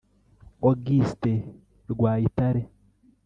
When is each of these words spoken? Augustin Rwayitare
Augustin 0.67 1.39
Rwayitare 1.91 2.61